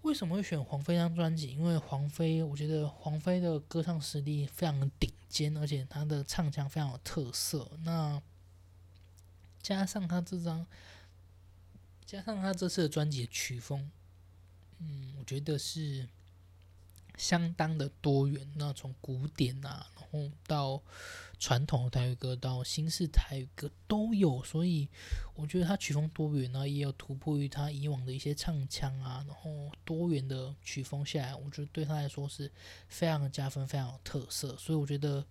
[0.00, 1.48] 为什么会选黄飞这张专辑？
[1.48, 7.70] 因为黄飞，我觉得黄飞的歌唱实力非常顶尖，而且他的唱腔非常有特色。
[7.84, 8.22] 那
[9.60, 10.66] 加上他这张，
[12.06, 13.90] 加上他这次的专辑曲风。
[14.80, 16.08] 嗯，我觉得是
[17.16, 18.50] 相当的多元。
[18.56, 20.82] 那从古典啊，然后到
[21.38, 24.42] 传统的台语歌，到新式台语歌都有。
[24.42, 24.88] 所以
[25.34, 32.50] 我觉得他曲风多元呢，也有突破于他以往的一些唱腔啊，然后多元的曲风下来，我觉得对他来说是
[32.88, 34.56] 非常加分，非常有特色。
[34.56, 35.24] 所以我觉得，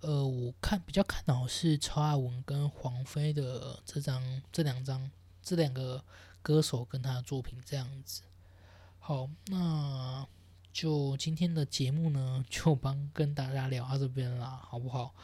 [0.00, 5.10] 呃，我看比较看好是曹雅文跟黄飞的这张、这两张、
[5.42, 6.04] 这两个
[6.42, 8.22] 歌手跟他的作品这样子。
[9.02, 10.24] 好，那
[10.72, 15.14] 就今天的节目呢，就帮跟大家聊到这边啦，好不好？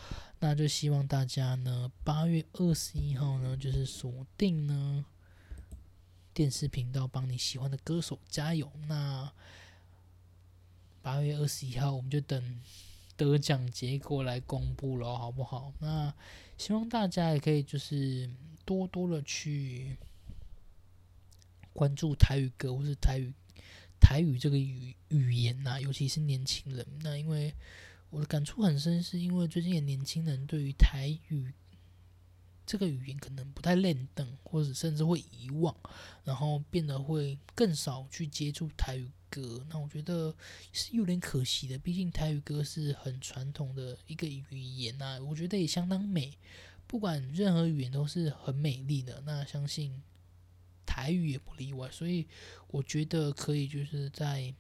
[0.40, 5.04] 那就希望大家呢，八月二十一号呢，就是锁定呢
[6.34, 8.72] 电视频道帮你喜欢的歌手加油。
[8.88, 9.30] 那
[11.02, 12.60] 八月二十一号，我们就等
[13.16, 15.72] 得奖结果来公布了，好不好？
[15.78, 16.12] 那
[16.58, 18.28] 希望大家也可以就是
[18.64, 19.96] 多多的去
[21.72, 23.32] 关注台语歌或是台语
[24.01, 26.86] 台语这个语语言呐，尤其是年轻人。
[27.03, 27.53] 那因为
[28.11, 31.53] 我的感触很深，是因为最近的年轻人对于台语
[32.64, 35.74] 这个语言可能不太练等，或者甚至会遗忘，
[36.24, 39.64] 然后变得会更少去接触台语歌。
[39.68, 40.34] 那我觉得
[40.72, 46.36] 是有点可惜的，毕竟台语歌是很传统的一个语言呐，我觉得也相当美。
[46.88, 50.01] 不管任何语言都是很美丽的，那相信
[50.97, 51.90] 台语也不例外。
[51.90, 52.26] 所以
[52.68, 54.55] 我觉得可以就是在。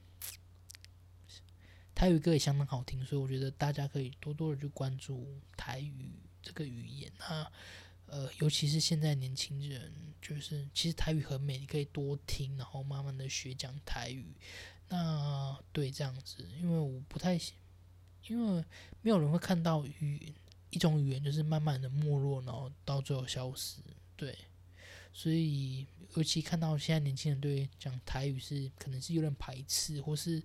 [1.94, 6.12] 台语歌也相当好听，所以我觉得大家可以多多的去关注台语
[6.42, 7.50] 这个语言啊，
[8.04, 14.26] 呃，尤其是现在年轻人，就是其实台语很美，你可以多听，然后慢慢的学讲台语。
[14.90, 17.40] 那对这样子，因为我不太，
[18.28, 18.62] 因为
[19.00, 20.34] 没有人会看到语
[20.68, 23.80] 一种语言就是慢慢的没落，然后到最后消失。
[24.16, 24.36] 对，
[25.16, 30.42] 所以尤其看到现在年轻人对讲台语是可能是有点排斥，或是。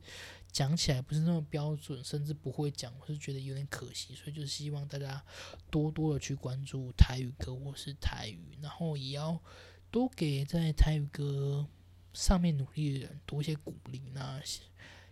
[0.53, 5.23] 讲起来不是那么标准，甚至不会讲，我是觉得有点可惜，所以就是希望大家
[5.69, 9.41] 多多的去关注台语歌或是台语，然后也要
[9.89, 11.65] 多给在台语歌
[12.13, 14.01] 上面努力的人多一些鼓励。
[14.13, 14.59] 那些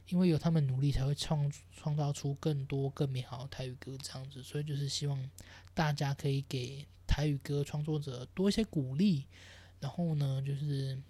[0.10, 5.30] 因为有他们努力，才会创创造出更多更美好的台语歌这样子，所以就是希望
[5.74, 9.26] 大家可以给台语歌创作者多一些鼓励，
[9.80, 11.02] 然后呢，就是。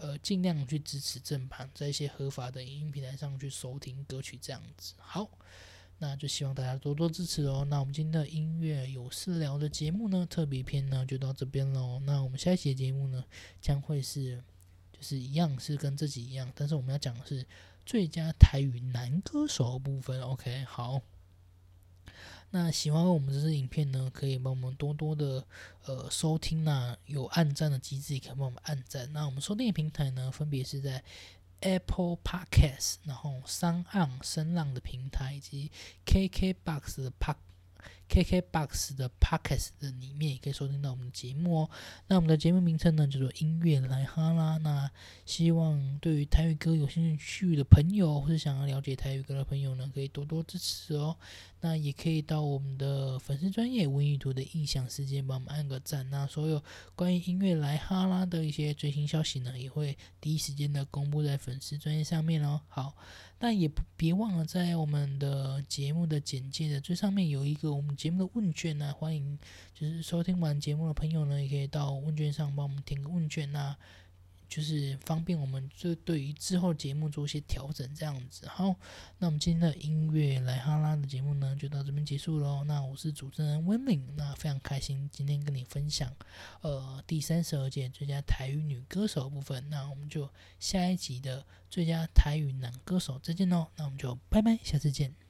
[0.00, 4.94] 呃，尽量去支持正版，在一些合法的影音平台上去收听歌曲，这样子。
[4.98, 5.28] 好，
[5.98, 7.66] 那就希望大家多多支持哦。
[7.68, 12.00] 那我们今天的音乐有事聊的节目呢，特别篇呢就到这边喽。
[12.06, 13.24] 那我们下一期的节目呢，
[13.60, 14.40] 将会是
[14.92, 17.44] 就是一样是跟这集一样，但是我们要讲的是
[17.84, 20.22] 最佳台语男歌手部分。
[20.22, 21.02] OK，好。
[22.50, 25.44] 那喜欢我们这支影片呢，可以帮我们多多的
[25.84, 29.12] 呃收听呐，有按赞的机制也可以帮我们按赞。
[29.12, 31.04] 那我们收听的平台呢，分别是在
[31.60, 35.70] Apple Podcast，然后三岸声浪的平台以及
[36.06, 37.36] KKBox 的 Pod。
[38.08, 41.70] KKBOX 的 Podcast 的里面也可以收听到我们的节目哦。
[42.06, 44.56] 那我们的节目名称呢叫做音乐来哈啦。
[44.58, 44.90] 那
[45.24, 51.16] 希望对于台语歌有兴趣的朋友，或是想要了解台语歌的朋友呢，可以多多支持哦。
[51.60, 56.08] 那也可以到我们的粉丝专业文艺图的印象世界帮我们按个赞。
[56.08, 56.62] 那所有
[56.94, 62.60] 关于音乐来哈啦的一些最新消息呢，也会第一时间的公布在粉丝专业上面哦。
[62.68, 62.94] 好。
[63.40, 69.36] 那也不别忘了，在我们的节目的简介的最上面有一个我们节目的问卷呢，欢迎
[69.74, 73.76] 就是收听完节目的朋友呢，也可以到问卷上帮我们填个问卷呐。
[74.48, 78.48] 就是方便我们就对于之后节目做一些调整，这样子。
[78.48, 78.74] 好，
[79.18, 82.64] 那我们今天的音乐来哈拉的节目呢，就到这边结束喽。
[82.64, 86.10] 那我是主持人温敏，那非常开心今天跟你分享
[86.62, 89.68] 呃第三十二届最佳台语女歌手部分。
[89.68, 93.66] 那我们就下一集的最佳台语男歌手再见喽。
[93.76, 95.27] 那我们就拜拜，下次见。